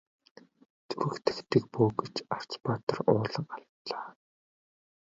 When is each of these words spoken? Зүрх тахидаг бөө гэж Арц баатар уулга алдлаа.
Зүрх 0.89 1.15
тахидаг 1.25 1.63
бөө 1.73 1.89
гэж 1.99 2.15
Арц 2.35 2.51
баатар 2.65 2.99
уулга 3.11 3.41
алдлаа. 3.55 4.07